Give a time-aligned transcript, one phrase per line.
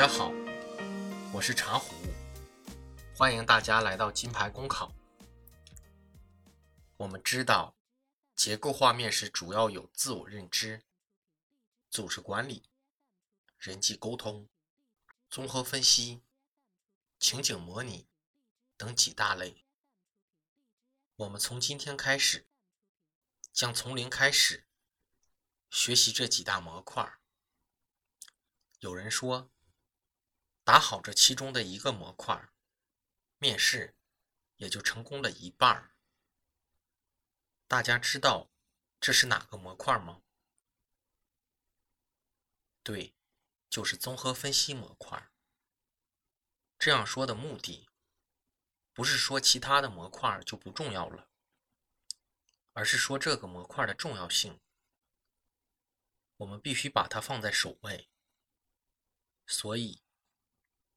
[0.00, 0.32] 大家好，
[1.30, 1.94] 我是茶壶，
[3.14, 4.94] 欢迎大家来到金牌公考。
[6.96, 7.76] 我们知道，
[8.34, 10.86] 结构化面试主要有自我认知、
[11.90, 12.70] 组织管理、
[13.58, 14.48] 人际沟通、
[15.28, 16.22] 综合分析、
[17.18, 18.08] 情景模拟
[18.78, 19.66] 等几大类。
[21.16, 22.46] 我们从今天开始，
[23.52, 24.64] 将从零开始
[25.68, 27.20] 学习这几大模块。
[28.78, 29.50] 有人说，
[30.62, 32.52] 打好这其中的一个模块，
[33.38, 33.96] 面试
[34.56, 35.94] 也就成功了一半。
[37.66, 38.50] 大家知道
[39.00, 40.22] 这是哪个模块吗？
[42.82, 43.14] 对，
[43.68, 45.30] 就是综合分析模块。
[46.78, 47.88] 这样说的目的，
[48.92, 51.28] 不是说其他的模块就不重要了，
[52.72, 54.60] 而是说这个模块的重要性，
[56.36, 58.08] 我们必须把它放在首位。
[59.46, 60.02] 所以，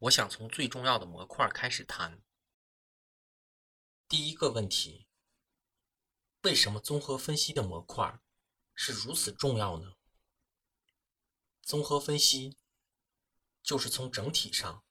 [0.04, 2.22] 我想从最重要的模块开始谈。
[4.10, 5.08] 第一个问题：
[6.42, 8.20] 为什么综合分析的模块
[8.74, 9.96] 是如此重要呢？
[11.62, 12.58] 综合分析
[13.62, 14.84] 就是从整体上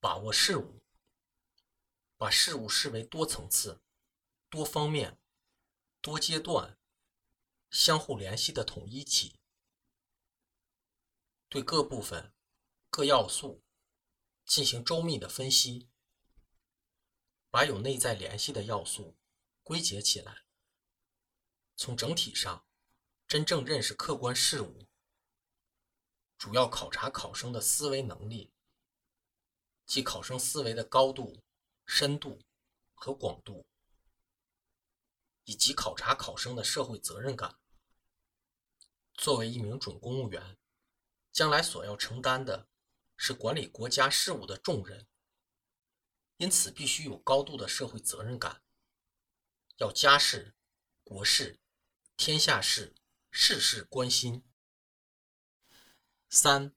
[0.00, 0.82] 把握事物，
[2.16, 3.82] 把事物视为多层次、
[4.48, 5.20] 多方面、
[6.00, 6.78] 多阶段、
[7.68, 9.38] 相互联系的统一体，
[11.50, 12.32] 对各部分。
[12.88, 13.62] 各要素
[14.52, 15.88] 进行周密的分析，
[17.48, 19.16] 把有内在联系的要素
[19.62, 20.42] 归结起来，
[21.74, 22.62] 从整体上
[23.26, 24.86] 真正认识客观事物，
[26.36, 28.52] 主要考察考生的思维能力，
[29.86, 31.42] 即考生思维的高度、
[31.86, 32.42] 深度
[32.92, 33.64] 和广度，
[35.44, 37.58] 以及考察考生的社会责任感。
[39.14, 40.58] 作为一名准公务员，
[41.32, 42.68] 将来所要承担的。
[43.24, 45.06] 是管理国家事务的重任，
[46.38, 48.64] 因此必须有高度的社会责任感，
[49.76, 50.56] 要家事、
[51.04, 51.60] 国事、
[52.16, 52.96] 天下事，
[53.30, 54.42] 事事关心。
[56.30, 56.74] 三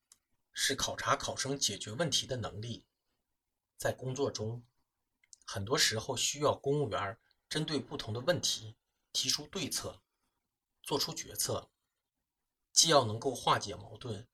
[0.51, 2.85] 是考察考生解决问题的能力，
[3.75, 4.63] 在工作中，
[5.47, 7.19] 很多时候需要公务员
[7.49, 8.77] 针对不同的问题
[9.11, 10.03] 提出对策，
[10.83, 11.71] 做出决策，
[12.71, 14.27] 既要能够化解矛盾。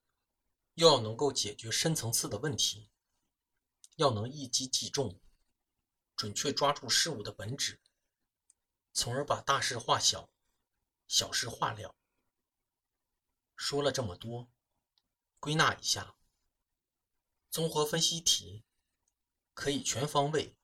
[0.76, 2.90] 又要能够解决深层次的问题，
[3.98, 5.20] 要能一击即中，
[6.16, 7.82] 准确抓住事物的本质，
[8.94, 10.30] 从而把大事化小，
[11.08, 11.96] 小事化了。
[13.56, 14.50] 说了这么多，
[15.40, 16.16] 归纳一下：
[17.50, 18.64] 综合分析题
[19.53, 20.58] 可以全方位、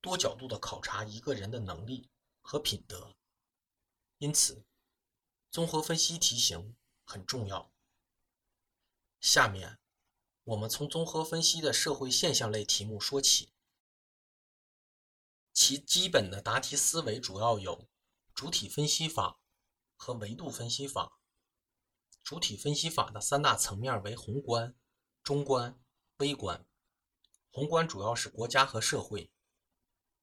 [0.00, 2.08] 多角度的考察一个人的能力
[2.40, 3.16] 和品德，
[4.18, 4.64] 因此，
[5.50, 7.70] 综合分析题型很重要。
[9.20, 9.78] 下面，
[10.44, 13.52] 我们从综合分析的社会现象类题目说起。
[15.52, 17.88] 其基本的答题思维主要有
[18.34, 19.38] 主体分析法
[19.94, 21.20] 和维度分析法。
[22.22, 24.74] 主体分析法的三大层面为宏观、
[25.22, 25.78] 中观、
[26.18, 26.66] 微观。
[27.50, 29.30] 宏观主要是国家和社会，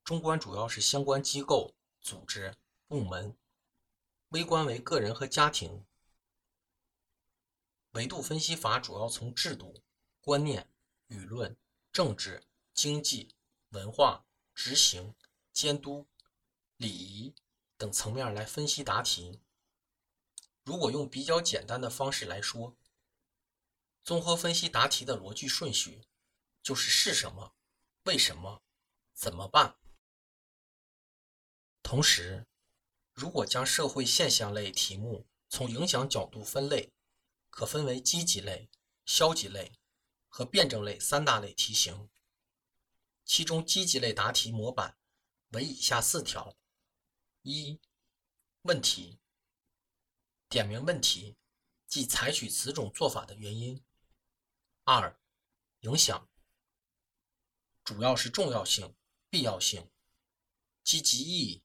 [0.03, 2.55] 中观主要是相关机构、组织、
[2.87, 3.37] 部门，
[4.29, 5.85] 微观为个人和家庭。
[7.97, 9.83] 维度分析法主要从制度、
[10.21, 10.69] 观念、
[11.07, 11.57] 舆论、
[11.91, 13.35] 政治、经济、
[13.69, 15.15] 文化、执行、
[15.51, 16.07] 监督、
[16.75, 17.33] 礼仪
[17.75, 19.41] 等层面来分析答题。
[20.63, 22.77] 如果用比较简单的方式来说，
[24.03, 26.03] 综合分析答题的逻辑顺序
[26.61, 27.55] 就是是什么、
[28.03, 28.61] 为什么、
[29.15, 29.75] 怎么办。
[31.81, 32.45] 同时，
[33.11, 36.93] 如果将社会现象类题目从影响角度分类，
[37.57, 38.69] 可分为积极类、
[39.03, 39.79] 消极类
[40.27, 42.07] 和辩证类三大类题型。
[43.25, 44.95] 其中，积极类答题模板
[45.53, 46.55] 为以下四条：
[47.41, 47.81] 一、
[48.61, 49.17] 问题，
[50.47, 51.35] 点明问题，
[51.87, 53.83] 即采取此种做法的原因；
[54.83, 55.19] 二、
[55.79, 56.29] 影响，
[57.83, 58.95] 主要是重要性、
[59.31, 59.89] 必要性、
[60.83, 61.63] 积极意义；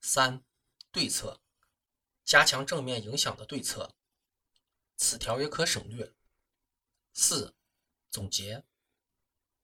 [0.00, 0.42] 三、
[0.90, 1.42] 对策，
[2.24, 3.94] 加强正面影响的对策。
[4.96, 6.14] 此条也可省略。
[7.12, 7.54] 四、
[8.10, 8.64] 总结，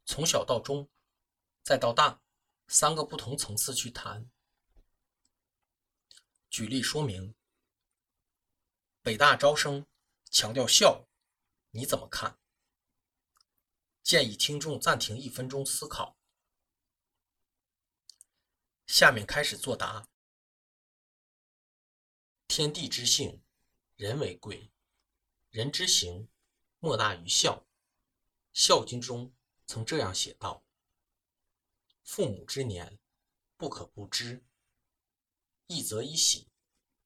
[0.05, 0.91] 从小到中，
[1.63, 2.21] 再到大，
[2.67, 4.31] 三个不同层次去谈。
[6.51, 7.35] 举例说明：
[9.03, 9.87] 北大招生
[10.31, 11.07] 强调效，
[11.71, 12.39] 你怎么看？
[14.03, 16.17] 建议听众暂停一分钟思考。
[18.87, 20.09] 下面开始作答。
[22.47, 23.43] 天地之性，
[23.97, 24.73] 人为贵。
[25.59, 26.29] 人之行，
[26.79, 27.67] 莫大于孝。
[28.53, 29.35] 孝经》中
[29.67, 30.65] 曾这样写道
[32.05, 33.01] ：“父母之年，
[33.57, 34.47] 不可不知。
[35.67, 36.47] 一则以喜，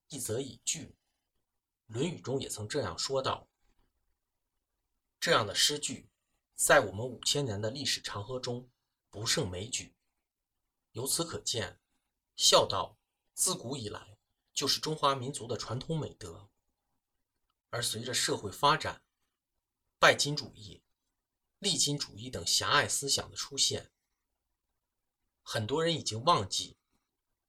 [0.08, 0.99] 一则以惧。”
[1.94, 3.49] 《论语》中也曾这样说道。
[5.19, 6.10] 这样的诗句，
[6.54, 8.70] 在我们五千年的历史长河中
[9.08, 9.96] 不胜枚举。
[10.90, 11.81] 由此可见，
[12.37, 12.99] 孝道
[13.32, 14.19] 自古以来
[14.52, 16.50] 就是中华民族的传统美德。
[17.72, 19.02] 而随着社会发展，
[19.98, 20.82] 拜金主义、
[21.58, 23.90] 利金主义等狭隘思想的出现，
[25.42, 26.76] 很多人已经忘记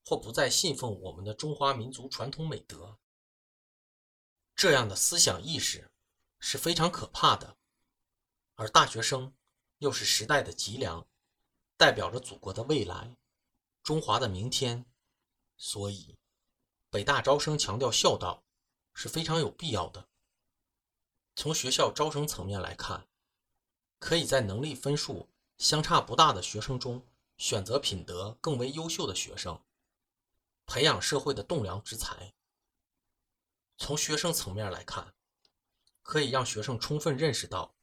[0.02, 2.98] 或不再信奉我们的中华民族传统美德。
[4.56, 5.90] 这样的思想意识
[6.38, 7.58] 是非常可怕的。
[8.54, 9.36] 而大学生
[9.76, 11.06] 又是时代的脊梁，
[11.76, 13.14] 代表着祖国的未来，
[13.82, 14.86] 中华的明天。
[15.58, 16.16] 所以，
[16.88, 18.42] 北大招生强调孝道
[18.94, 20.08] 是非常有必要的。
[21.36, 23.08] 从学校招生层面来看，
[23.98, 25.28] 可以在能力分数
[25.58, 29.62] 相差不大的学生中选择品德更为优秀的学生，
[30.66, 32.34] 培养社会的栋梁之才。
[33.76, 35.14] 从学生层面来看，
[36.02, 37.74] 可以让学生充分认识到。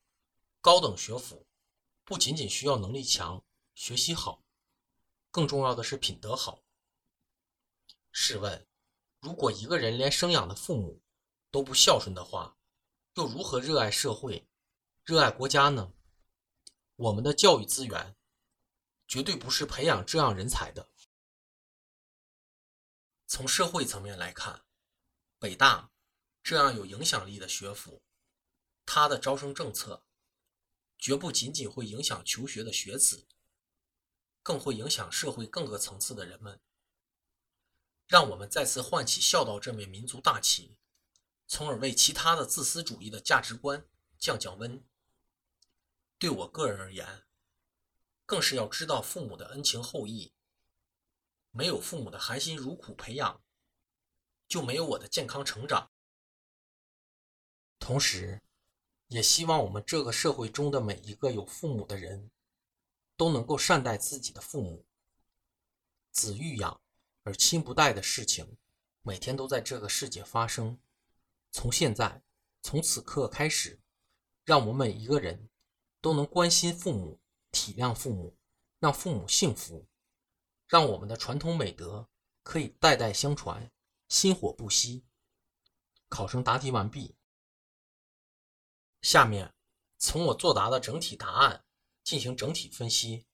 [0.61, 1.47] 高等学府
[2.05, 3.43] 不仅仅需要能力强、
[3.73, 4.43] 学习好，
[5.31, 6.63] 更重要的是品德好。
[8.11, 8.67] 试问，
[9.19, 11.01] 如果一个人连生养的父母
[11.49, 12.55] 都不孝顺的话，
[13.15, 14.47] 又如何热爱社会、
[15.03, 15.93] 热爱国家呢？
[16.95, 18.15] 我们的教育资源
[19.07, 20.89] 绝对不是培养这样人才的。
[23.27, 24.63] 从社会层面来看，
[25.39, 25.91] 北大
[26.41, 28.01] 这样有影响力的学府，
[28.85, 30.05] 它的招生政策。
[30.97, 33.27] 绝不仅仅会影响求学的学子，
[34.43, 36.61] 更会影响社会各个层次的人们。
[38.05, 40.77] 让我们再次唤起孝道这面民族大旗，
[41.53, 43.85] 从而为其他的自私主义的价值观
[44.17, 44.81] 降降温。
[46.17, 47.25] 对我个人而言，
[48.25, 50.33] 更是要知道父母的恩情厚谊。
[51.49, 53.43] 没有父母的含辛茹苦培养，
[54.47, 55.91] 就没有我的健康成长。
[57.79, 58.41] 同时，
[59.07, 62.31] 也希望我们这个社会中的每一个有父母的人，
[63.17, 64.85] 都能够善待自己的父母。
[66.13, 66.81] 子欲养
[67.23, 68.57] 而亲不待的事情，
[69.01, 70.79] 每天都在这个世界发生。
[71.51, 72.23] 从现在，
[72.61, 73.81] 从此刻开始，
[74.45, 75.49] 让我们每一个人
[75.99, 77.19] 都能关心父母、
[77.51, 78.37] 体谅父母，
[78.79, 79.87] 让父母幸福，
[80.67, 82.09] 让我们的传统美德
[82.41, 83.71] 可以代代相传，
[84.07, 85.05] 薪火不息。
[86.07, 87.15] 考生答题完毕。
[89.01, 89.53] 下面，
[89.97, 91.65] 从我作答的整体答案
[92.03, 93.25] 进行整体分析。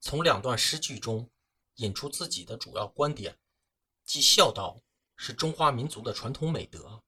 [0.00, 1.30] 从两段诗句中
[1.74, 3.38] 引出自己的主要观点，
[4.04, 4.80] 即孝道
[5.18, 7.02] 是中华民族的传统美德。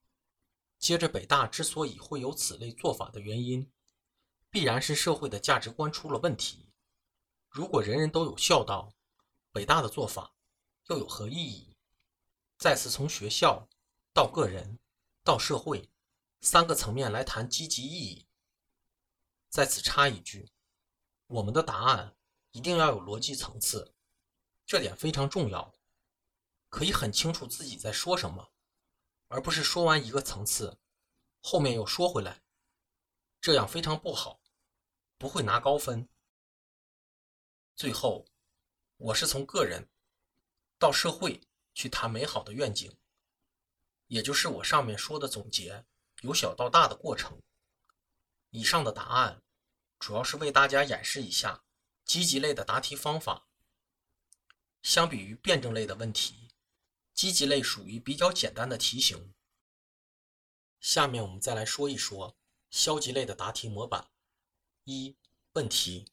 [0.79, 3.73] 接着，北大之所以会有此类做法的原因，
[4.51, 6.69] 必然是社会的价值观出了问题。
[7.49, 8.93] 如果人人都有孝道，
[9.53, 10.35] 北大的做法
[10.89, 11.77] 又有何意义？
[12.59, 13.67] 再次从学校
[14.12, 14.79] 到个人
[15.25, 15.89] 到社会。
[16.43, 18.27] 三个层面来谈积极意义。
[19.51, 20.51] 在此插一句，
[21.27, 22.17] 我们的答案
[22.53, 23.93] 一定要有逻辑层次，
[24.65, 25.75] 这点非常重要。
[26.71, 28.53] 可以很清楚自己在说什么，
[29.29, 30.79] 而不是说完一个层次，
[31.43, 32.41] 后面又说回来，
[33.43, 34.41] 这样非常不好，
[35.19, 36.09] 不会拿高分。
[37.77, 38.27] 最后，
[38.97, 39.91] 我是从个人
[40.79, 41.43] 到社会
[41.75, 42.97] 去谈美好的愿景，
[44.07, 45.85] 也就是我上面说的总结。
[46.23, 47.41] 由小到大的过程。
[48.50, 49.43] 以上的答案
[49.99, 51.65] 主要是为大家演示一下
[52.05, 53.49] 积极类的答题方法。
[54.83, 56.39] 相比于辩证类的问题，
[57.14, 59.35] 积极类属于比较简单的题型。
[60.81, 62.37] 下面我们再来说一说
[62.71, 64.11] 消极类的答题模板。
[64.85, 65.17] 一、
[65.52, 66.07] 问题，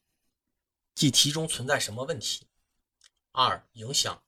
[0.94, 2.48] 即题中存在什么问题；
[3.32, 4.24] 二、影响，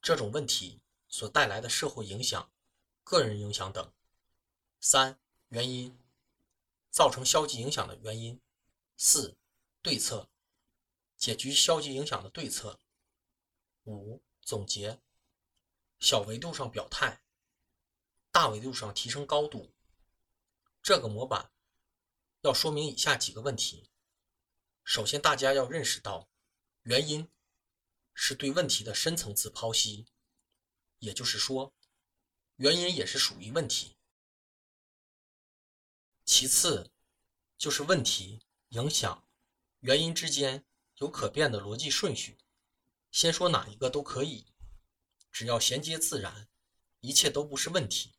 [0.00, 2.50] 这种问题所带来的社会影响、
[3.02, 3.92] 个人影响等。
[4.80, 5.98] 三、原因，
[6.90, 8.40] 造成消极影响的原因。
[8.96, 9.36] 四、
[9.82, 10.30] 对策，
[11.16, 12.80] 解决消极影响的对策。
[13.84, 15.00] 五、总结，
[16.04, 17.22] 小维度上表态，
[18.30, 19.72] 大维度上提升高度。
[20.82, 21.50] 这个模板
[22.42, 23.88] 要说明以下几个问题：
[24.84, 26.28] 首先，大家要认识到，
[26.82, 27.26] 原因
[28.12, 30.06] 是对问题的深层次剖析，
[30.98, 31.74] 也就是说，
[32.56, 33.96] 原因也是属于问题。
[36.26, 36.92] 其次，
[37.56, 39.26] 就是问题、影响、
[39.80, 42.36] 原因之间有可变的逻辑顺序。
[43.10, 44.53] 先说哪一个都可以，
[45.34, 46.46] 只要衔接自然，
[47.00, 48.14] 一切都不是问题。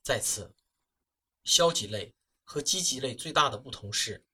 [0.00, 0.54] 再次，
[1.44, 4.24] 消极类和积极类最大的不同是，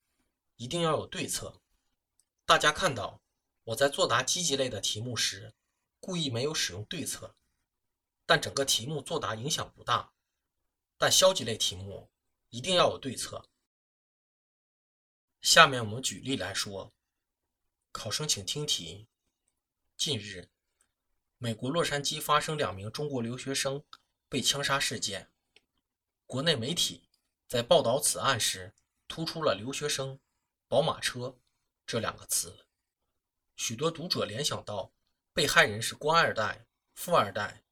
[0.54, 1.60] 一定要有对策。
[2.44, 3.20] 大家看到
[3.64, 5.52] 我在作答积极类的题目时，
[5.98, 7.34] 故意没有使用对策，
[8.24, 10.12] 但整个题目作答影响不大。
[10.96, 12.08] 但消极类题目
[12.50, 13.48] 一定要有对策。
[15.40, 16.94] 下面我们举例来说，
[17.90, 19.08] 考生请听题：
[19.96, 20.48] 近日，
[21.38, 23.84] 美国洛杉矶发生两名中国留学生
[24.28, 25.30] 被枪杀事件，
[26.26, 27.08] 国内媒体。
[27.46, 28.74] 在报道此案时，
[29.06, 30.18] 突出了“留学生
[30.66, 31.38] ”“宝马车”
[31.86, 32.66] 这两个词，
[33.54, 34.92] 许多读者联想到
[35.32, 37.62] 被害人是官二代、富二代，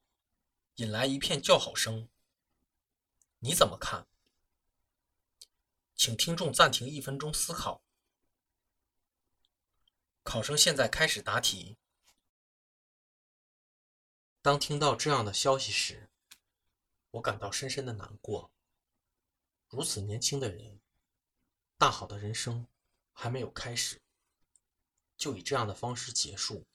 [0.77, 2.09] 引来一片叫好声。
[3.41, 4.07] 你怎么看？
[5.97, 7.83] 请听众暂停一分钟思考。
[10.23, 11.77] 考生现在开始答题。
[14.45, 16.11] 当听到这样的消息时，
[17.13, 18.53] 我感到深深的难过。
[19.71, 20.79] 如此年轻的人，
[21.79, 22.67] 大好的人生
[23.15, 24.03] 还没有开始，
[25.17, 26.67] 就以这样的方式结束，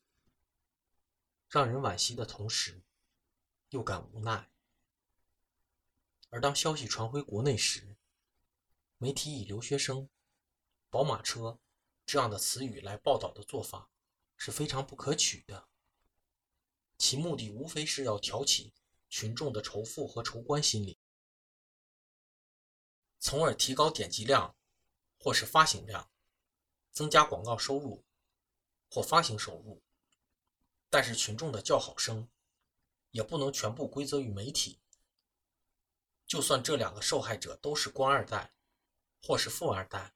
[1.47, 2.81] 让人惋惜的同时，
[3.69, 4.49] 又感无奈。
[6.31, 7.95] 而当消息传回国内时，
[8.97, 10.09] 媒体以“留学生
[10.89, 11.59] ”“宝马车”
[12.03, 13.91] 这样的词语来报道的做法
[14.37, 15.67] 是非常不可取的，
[16.99, 18.73] 其目的无非是要挑起
[19.09, 20.99] 群众的仇富和仇官心理。
[23.19, 24.55] 从而提高点击量，
[25.17, 26.11] 或是发行量，
[26.91, 28.03] 增加广告收入
[28.91, 29.81] 或发行收入。
[30.89, 32.29] 但是群众的叫好声
[33.11, 34.79] 也不能全部归责于媒体。
[36.27, 38.51] 就算这两个受害者都是官二代
[39.23, 40.13] 或是富二代，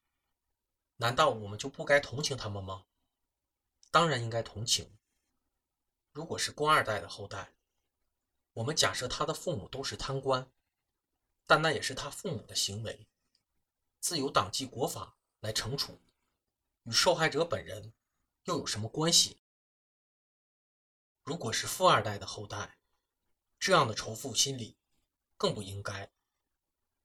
[0.98, 2.86] 难道我们就不该同情他们吗？
[3.90, 4.98] 当然应该同情。
[6.13, 7.53] 如果是官二代的后代，
[8.53, 10.50] 我们假设他的父母都是贪官。
[11.46, 13.05] 但那也是他父母的行为，
[14.00, 16.00] 自有党纪国法来惩处，
[16.84, 17.93] 与受害者本人
[18.46, 19.41] 又有什么关系？
[21.24, 22.77] 如果是富二代的后代，
[23.60, 24.77] 这样的仇富心理
[25.36, 26.10] 更不应该。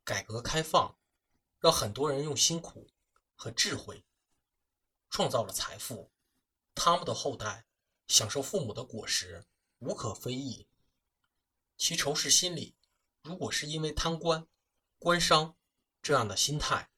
[0.05, 0.97] 改革开放
[1.59, 2.89] 让很多人用辛苦
[3.35, 4.05] 和智慧
[5.11, 6.13] 创造了财富，
[6.75, 7.67] 他们的后代
[8.09, 9.47] 享受父母的果实，
[9.79, 10.67] 无可非议。
[11.77, 12.75] 其仇视心理。
[13.23, 14.49] 如果是因为贪官、
[14.99, 15.57] 官商
[16.01, 16.91] 这样的心态，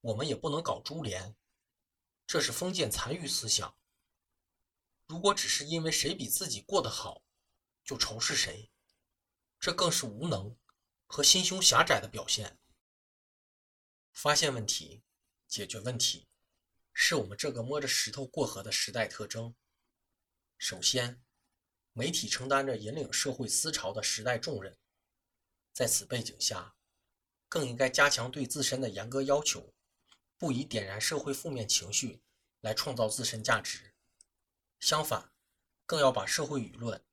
[0.00, 1.34] 我们也不能搞株连，
[2.26, 3.76] 这是封建残余思想。
[5.06, 7.24] 如果只是因为谁比自己过得好，
[7.82, 8.70] 就仇视谁，
[9.58, 10.56] 这更是无能
[11.06, 12.60] 和心胸狭窄的表现。
[14.12, 15.02] 发现问题、
[15.48, 16.28] 解决问题，
[16.92, 19.56] 是我们这个摸着石头过河的时代特征。
[20.64, 21.20] 首先，
[21.92, 24.78] 媒体承担着引领社会思潮的时代重任。
[25.72, 26.76] 在此背景下，
[27.48, 29.74] 更应该加强对自身的严格要求，
[30.38, 32.22] 不以点燃社会负面情绪
[32.60, 33.92] 来创造自身价值。
[34.78, 35.32] 相反，
[35.84, 37.04] 更要把社会舆论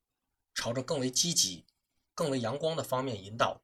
[0.53, 1.65] 朝着更为积极、
[2.13, 3.63] 更为阳光的方面引导，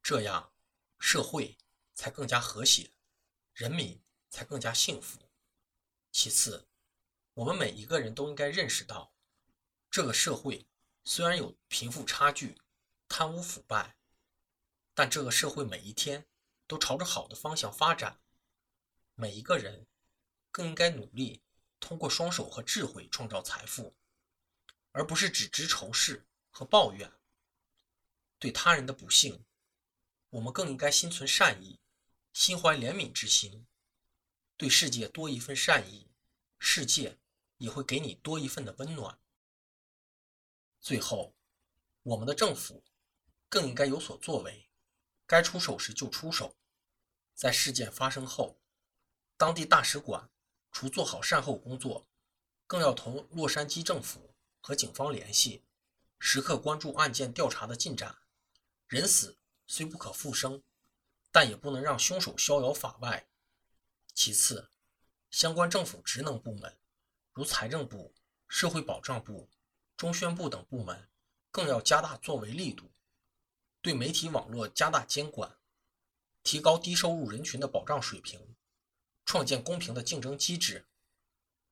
[0.00, 0.52] 这样
[1.00, 1.58] 社会
[1.94, 2.92] 才更加和谐，
[3.52, 5.18] 人民才更加幸福。
[6.12, 6.68] 其次，
[7.34, 9.12] 我们每一个人都应该认识到，
[9.90, 10.66] 这个社会
[11.04, 12.60] 虽然有贫富差距。
[13.14, 13.94] 贪污腐败，
[14.94, 16.26] 但这个社会每一天
[16.66, 18.22] 都朝着好的方向发展。
[19.14, 19.86] 每一个人
[20.50, 21.42] 更应该努力，
[21.78, 23.94] 通过双手和智慧创造财富，
[24.92, 27.12] 而不是只知仇视和抱怨。
[28.38, 29.44] 对他人的不幸，
[30.30, 31.78] 我们更应该心存善意，
[32.32, 33.66] 心怀怜悯之心。
[34.56, 36.10] 对世界多一份善意，
[36.58, 37.18] 世界
[37.62, 39.18] 也会给你多一份的温暖。
[40.80, 41.34] 最后，
[42.02, 42.82] 我们的政府。
[43.48, 44.70] 更应该有所作为，
[45.26, 46.56] 该出手时就出手。
[47.34, 48.58] 在事件发生后，
[49.36, 50.30] 当地大使馆
[50.70, 52.08] 除做好善后工作，
[52.66, 55.66] 更要同洛杉矶政府和警方联系，
[56.18, 58.22] 时刻关注案件调查的进展。
[58.86, 60.62] 人死虽不可复生，
[61.30, 63.28] 但也不能让凶手逍遥法外。
[64.14, 64.70] 其次，
[65.30, 66.78] 相关政府职能部门，
[67.32, 68.14] 如财政部、
[68.46, 69.48] 社会保障部、
[69.96, 71.08] 中宣部等部门，
[71.50, 72.92] 更要加大作为力度。
[73.80, 75.56] 对媒体网络加大监管，
[76.42, 78.54] 提高低收入人群的保障水平，
[79.24, 80.86] 创建公平的竞争机制，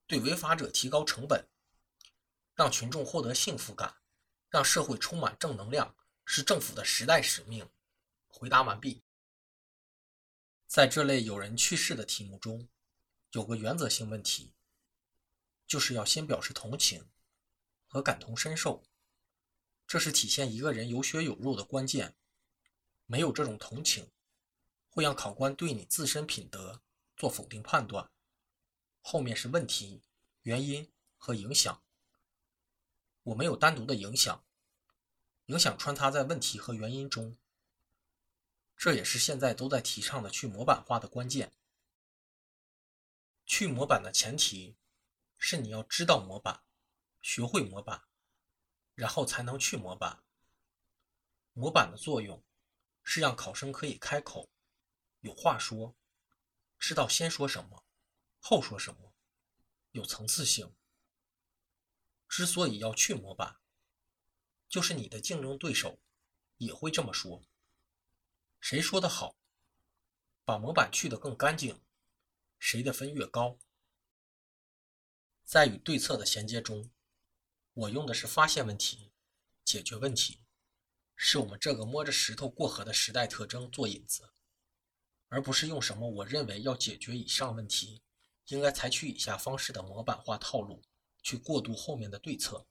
[0.07, 1.47] 对违法者提高成本，
[2.55, 3.97] 让群众获得幸福感，
[4.49, 7.69] 让社会充满正能量，是政府的时代使命。
[8.27, 9.03] 回答完毕。
[10.67, 12.69] 在这类有人去世的题目中，
[13.33, 14.55] 有个原则性问题，
[15.71, 17.09] 就是要先表示同情
[17.87, 18.83] 和感同身受。
[19.87, 22.17] 这是体现一个人有血有肉的关键。
[23.07, 24.11] 没有这种同情，
[24.89, 26.83] 会让考官对你自身品德
[27.17, 28.11] 做否定判断。
[29.01, 30.03] 后面是问题、
[30.43, 31.81] 原因和影响。
[33.23, 34.45] 我没有单独的影响，
[35.47, 37.37] 影响穿插在问题和原因中。
[38.77, 41.53] 这也是现在都在提倡的去模板化的关键。
[43.47, 44.77] 去模板的前提
[45.43, 46.63] 是你要知道模板，
[47.23, 48.05] 学会模板，
[48.95, 50.23] 然后才能去模板。
[51.55, 52.45] 模板的作用
[53.03, 54.51] 是让考生可以开口，
[55.21, 55.97] 有话说，
[56.79, 57.85] 知道先说什么，
[58.39, 59.15] 后说什么，
[59.93, 60.77] 有层次性。
[62.29, 63.61] 之所以要去模板，
[64.69, 65.99] 就是你的竞争对手
[66.59, 67.43] 也会这么说。
[68.61, 69.39] 谁说的好，
[70.45, 71.83] 把模板去得更干净，
[72.59, 73.59] 谁的分越高。
[75.51, 76.93] 在与对策的衔接中，
[77.73, 79.11] 我用的是发现问题、
[79.65, 80.39] 解决问题，
[81.17, 84.33] 是我们这个摸着石头过河的时代特征做引子，
[85.27, 88.01] 而不是用什么我认为要解决以上问题，
[88.47, 90.85] 应该采取以下方式的模板化套路
[91.21, 92.69] 去过渡后面的对策。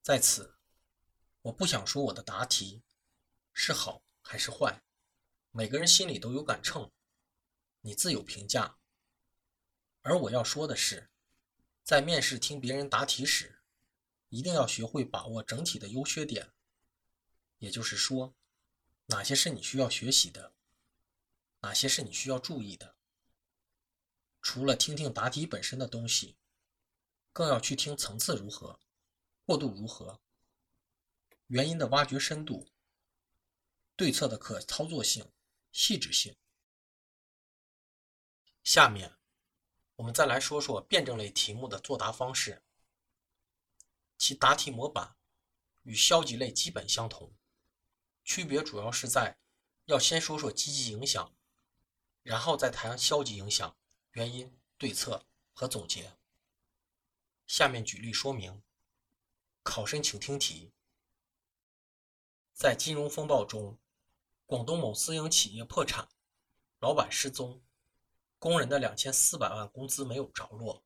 [0.00, 0.56] 在此，
[1.42, 2.82] 我不想说我的答题
[3.52, 4.02] 是好。
[4.22, 4.82] 还是坏，
[5.50, 6.90] 每个人心里都有杆秤，
[7.82, 8.78] 你自有评价。
[10.00, 11.08] 而我要说的是，
[11.88, 13.62] 在面试听别人答题时，
[14.28, 16.52] 一定要学会把握整体的优缺点。
[17.60, 18.36] 也就是说，
[19.06, 20.52] 哪些是你需要学习的，
[21.60, 22.98] 哪些是你需要注意的。
[24.42, 26.36] 除了听听答题本身的东西，
[27.32, 28.78] 更要去听层次如何，
[29.46, 30.20] 过渡如何，
[31.46, 32.68] 原因的挖掘深度。
[33.96, 35.32] 对策的可操作性、
[35.72, 36.36] 细致性。
[38.62, 39.17] 下面，
[39.98, 42.62] 我们再来说说辩证类题目的作答方式。
[44.16, 45.16] 其答题模板
[45.82, 47.34] 与消极类基本相同，
[48.22, 49.38] 区别主要是在
[49.86, 51.34] 要先说说积极影响，
[52.22, 53.76] 然后再谈消极影响、
[54.12, 56.16] 原因、对策和总结。
[57.48, 58.62] 下面举例说明。
[59.64, 60.72] 考生请听题：
[62.54, 63.78] 在金融风暴中。
[64.46, 66.08] 广东某私营企业破产，
[66.78, 67.60] 老板失踪，
[68.38, 70.84] 工人的两千四百万工资没有着落。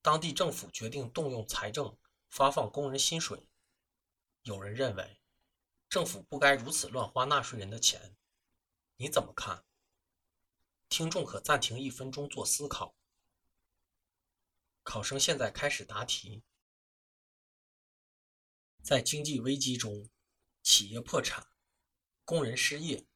[0.00, 1.96] 当地政府决定动用财政
[2.28, 3.46] 发放工人薪水。
[4.42, 5.20] 有人认为，
[5.88, 8.14] 政府不该如此乱花纳税人的钱，
[8.96, 9.64] 你怎么看？
[10.88, 12.94] 听众可暂停一分钟做思考。
[14.82, 16.42] 考生现在开始答题。
[18.82, 20.10] 在经济危机中，
[20.62, 21.46] 企业破产。
[22.26, 23.06] 工人失业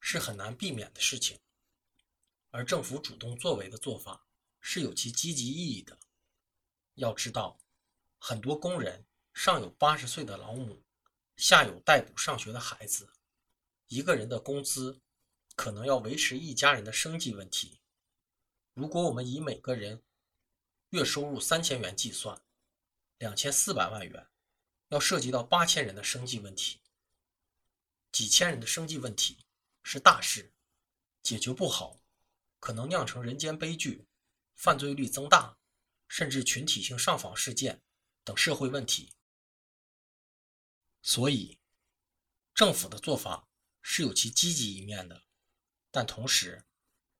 [0.00, 1.40] 是很难避免的事情，
[2.54, 4.28] 而政府主动作为的做法
[4.60, 5.98] 是有其积极意义的。
[6.94, 7.58] 要知道，
[8.20, 10.84] 很多工人上有八十岁的老母，
[11.36, 13.12] 下有待补上学的孩子，
[13.88, 15.00] 一个人的工资
[15.56, 17.80] 可能要维持一家人的生计问题。
[18.72, 20.04] 如果我们以每个人
[20.90, 22.40] 月收入三千元计算，
[23.18, 24.28] 两千四百万元
[24.90, 26.78] 要涉及到八千人的生计问题。
[28.12, 29.44] 几千人的生计问题
[29.82, 30.52] 是大事，
[31.20, 31.98] 解决不好，
[32.64, 34.06] 可能酿成人间悲剧、
[34.56, 35.58] 犯罪率增大，
[36.08, 37.82] 甚至群体性上访事件
[38.24, 39.12] 等社会问题。
[41.02, 41.58] 所以，
[42.54, 43.46] 政府的做法
[43.82, 45.24] 是有其积极一面的，
[45.90, 46.64] 但同时，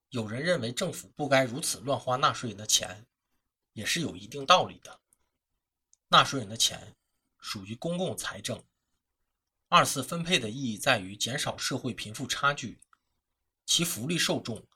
[0.09, 3.07] 有人认为政府不该如此乱花纳税人的钱，
[3.75, 5.03] 也是有一定道理的。
[6.09, 6.97] 纳税人的钱
[7.39, 8.65] 属于公共财政。
[9.69, 12.81] 二次分配的意义在于减少社会贫富差距，
[13.67, 14.67] 其福利受众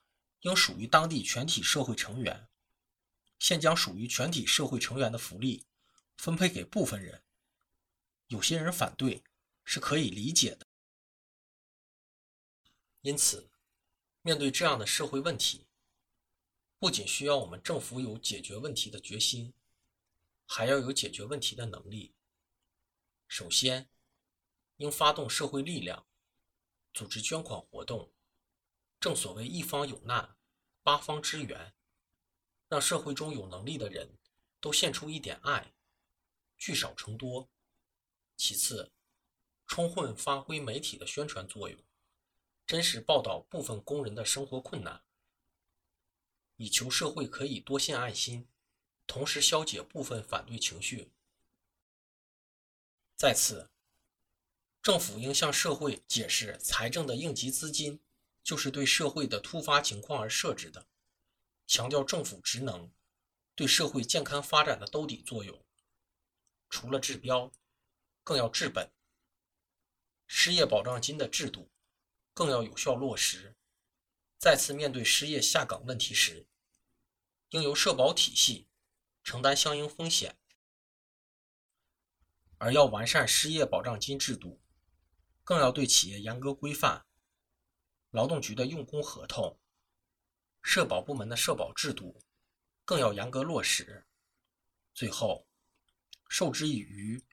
[0.41, 2.49] 应属于当地全体社会成员。
[3.39, 5.65] 现将属于全体社会成员的福利
[6.17, 7.23] 分配给部分人，
[8.27, 9.23] 有些人反对
[9.65, 10.67] 是可以理解的。
[13.03, 13.49] 因此，
[14.23, 15.69] 面对这样的社会问题，
[16.81, 19.55] 不仅需要我们政府有解决问题的决心，
[20.45, 22.13] 还要有解决问题的能力。
[23.29, 23.89] 首先，
[24.79, 26.05] 应发动社会力量，
[26.93, 28.13] 组织捐款活动。
[29.01, 30.37] 正所谓一方有难，
[30.83, 31.75] 八方支援，
[32.69, 34.19] 让社会中有能力的人
[34.61, 35.73] 都献出一点爱，
[36.57, 37.49] 聚少成多。
[38.37, 38.93] 其次，
[39.67, 41.79] 充分发挥媒体的宣传作用，
[42.67, 45.05] 真实报道部分工人的生活困难，
[46.57, 48.49] 以求社会可以多献爱心，
[49.07, 51.13] 同时消解部分反对情绪。
[53.17, 53.71] 再次。
[54.81, 58.01] 政府应向社会解释，财政的应急资金
[58.49, 60.89] 就是对社会的突发情况而设置的，
[61.67, 62.91] 强调政府职能
[63.55, 65.63] 对社会健康发展的兜底作用。
[66.71, 67.53] 除了治标，
[68.25, 68.91] 更要治本。
[70.27, 71.71] 失业保障金的制度
[72.33, 73.55] 更要有效落实。
[74.39, 76.47] 再次面对失业下岗问题时，
[77.51, 78.67] 应由社保体系
[79.23, 80.39] 承担相应风险，
[82.57, 84.59] 而要完善失业保障金制度，
[85.45, 87.05] 更要对企业严格规范。
[88.19, 89.61] 劳动局的用工合同、
[90.61, 92.21] 社保部门的社保制度
[92.85, 94.09] 更要严格落实。
[94.93, 95.47] 最后，
[96.29, 97.25] 授之以鱼，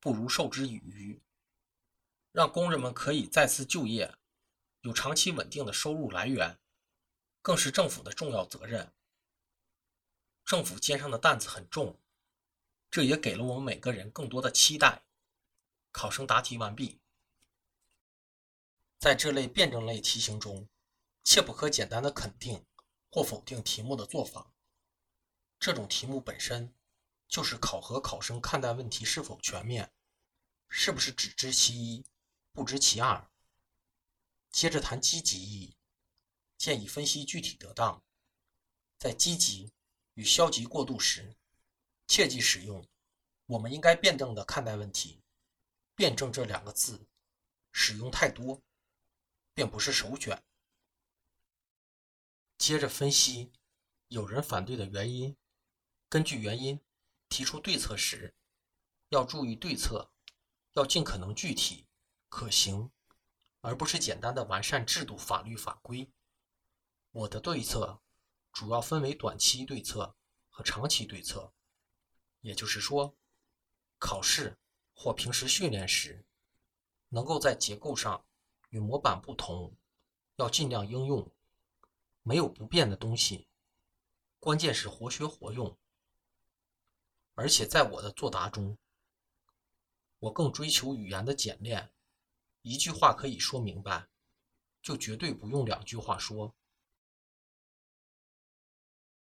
[0.00, 1.20] 不如授之以渔，
[2.32, 4.14] 让工人们可以再次就业。
[4.80, 6.58] 有长期稳定的收入来源，
[7.42, 8.94] 更是政府的重要责任。
[10.46, 12.00] 政府肩上的担子很重，
[12.90, 15.04] 这也给了我们每个人更多的期待。
[15.92, 17.03] 考生答题完毕。
[19.04, 20.66] 在这类辩证类题型中，
[21.24, 22.64] 切不可简单的肯定
[23.10, 24.50] 或否定题目的做法。
[25.58, 26.74] 这种题目本身
[27.28, 29.92] 就是考核考生看待问题是否全面，
[30.70, 32.06] 是不是只知其一，
[32.50, 33.30] 不知其二。
[34.50, 35.76] 接着谈积极意义，
[36.56, 38.02] 建议分析具体得当。
[38.98, 39.70] 在积极
[40.14, 41.36] 与消极过渡时，
[42.06, 42.82] 切忌使用
[43.44, 45.22] “我们应该辩证的看待问题”。
[45.94, 47.06] 辩证这两个字
[47.70, 48.62] 使用太多，
[49.54, 50.42] 便不是首选。
[52.58, 53.52] 接着分析
[54.08, 55.36] 有人反对的原因，
[56.08, 56.80] 根据原因
[57.28, 58.34] 提出对策时，
[59.08, 60.12] 要注意对策
[60.72, 61.86] 要尽可能具体
[62.28, 62.90] 可行。
[63.66, 66.12] 而不是简单的完善制度、法律法规。
[67.12, 68.02] 我的对策
[68.52, 70.14] 主要分为短期对策
[70.50, 71.54] 和长期对策。
[72.42, 73.16] 也就是说，
[73.98, 74.58] 考试
[74.92, 76.26] 或平时训练时，
[77.08, 78.26] 能够在结构上
[78.74, 79.76] 与模板不同，
[80.34, 81.30] 要尽量应用。
[82.24, 83.46] 没有不变的东西，
[84.40, 85.78] 关键是活学活用。
[87.34, 88.76] 而且在我的作答中，
[90.18, 91.92] 我更追求语言的简练。
[92.62, 94.08] 一句话可以说明白，
[94.82, 96.52] 就绝对不用两句话说。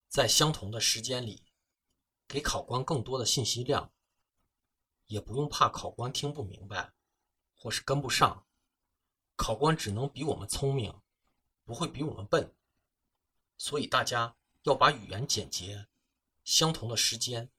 [0.07, 1.45] 在相同的时间里，
[2.27, 3.91] 给考官更多的信息量，
[5.07, 6.93] 也不用怕考官听不明白，
[7.55, 8.45] 或是跟不上。
[9.35, 11.01] 考官只能比我们聪明，
[11.63, 12.53] 不会比我们笨。
[13.57, 15.87] 所以大家要把语言简洁，
[16.43, 17.49] 相同的时间，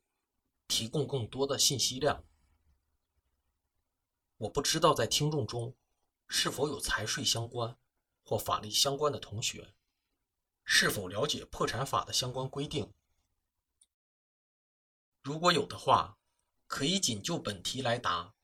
[0.68, 2.24] 提供更多的信息量。
[4.38, 5.76] 我不知道在听众中
[6.28, 7.76] 是否有财税相关
[8.24, 9.74] 或法律相关的同学，
[10.64, 12.92] 是否了解破产法的相关规定？
[15.20, 16.18] 如果有的话，
[16.66, 18.34] 可以仅就本题来答，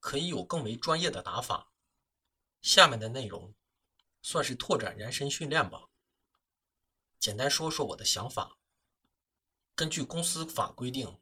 [0.00, 1.72] 可以有更为专业的答法。
[2.62, 3.54] 下面的内容
[4.22, 5.88] 算是拓展人身训练吧，
[7.18, 8.58] 简单说说我的想法。
[9.74, 11.20] 根据公司法规定，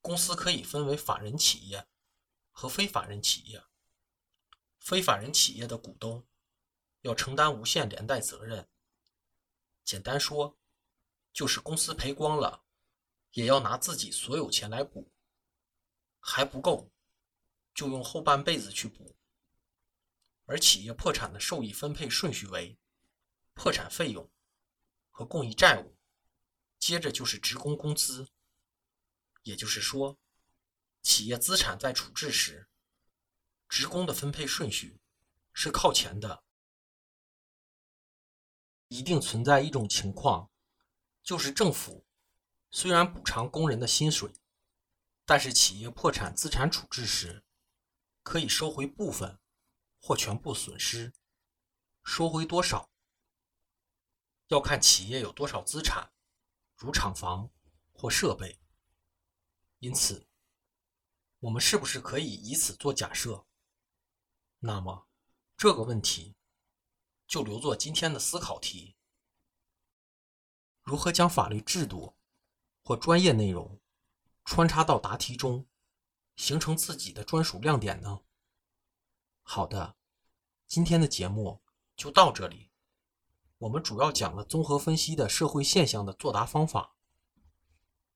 [0.00, 1.86] 公司可以分为法人企业。
[2.50, 3.62] 和非法人企业，
[4.80, 6.26] 非法人企业的股东
[7.02, 8.68] 要承担无限连带责任。
[9.84, 10.58] 简单说，
[11.32, 12.64] 就是公司赔光了，
[13.30, 15.12] 也要拿自己所有钱来补，
[16.18, 16.90] 还不够，
[17.72, 19.14] 就用后半辈子去补。
[20.48, 22.78] 而企业破产的受益分配顺序为：
[23.52, 24.30] 破产费用
[25.10, 25.98] 和共益债务，
[26.78, 28.28] 接着就是职工工资。
[29.42, 30.18] 也就是说。
[31.00, 32.68] 企业资产在处置时，
[33.68, 35.00] 职工的分配顺序
[35.52, 36.44] 是靠前的。
[38.88, 40.50] 一定存在一种情况，
[41.22, 42.04] 就是政府
[42.70, 44.32] 虽然补偿工人的薪水，
[45.24, 47.44] 但是企业破产资产处置时，
[48.22, 49.38] 可以收回部分
[50.08, 51.12] 或全部损失。
[52.02, 52.88] 收回多少，
[54.46, 56.10] 要看企业有多少资产，
[56.76, 57.50] 如厂房
[57.92, 58.58] 或设备。
[59.80, 60.26] 因此。
[61.40, 63.46] 我们是不是可以以此做假设？
[64.60, 65.06] 那么，
[65.58, 66.34] 这个问题
[67.26, 68.96] 就留作今天的思考题：
[70.82, 72.16] 如何将法律制度
[72.82, 73.78] 或专业内容
[74.46, 75.68] 穿插到答题中，
[76.34, 78.22] 形成自己的专属亮点呢？
[79.42, 79.97] 好的，
[80.68, 81.62] 今天的节目
[81.96, 82.68] 就到这里。
[83.56, 86.94] 我们主要讲了综合分析的社会现象的作答方法。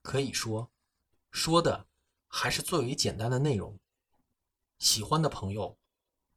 [0.02, 0.70] 可以说，
[1.30, 1.88] 说的。
[2.34, 3.78] 还是最为简单的内容。
[4.78, 5.78] 喜欢的朋友，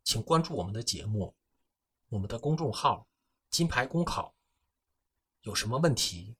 [0.04, 1.34] 请关注我们的节目，
[2.10, 3.08] 我们的公众号
[3.50, 4.36] “金牌公考”。
[5.44, 6.36] 有什么问题，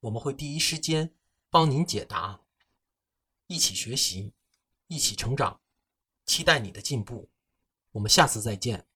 [0.00, 1.14] 我们会第一时间
[1.50, 2.40] 帮您解答。
[3.46, 4.32] 一起学习，
[4.86, 5.60] 一起成长，
[6.24, 7.28] 期待你的进步。
[7.90, 8.86] 我们下次再见。